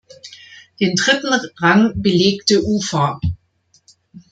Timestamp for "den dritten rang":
0.79-1.93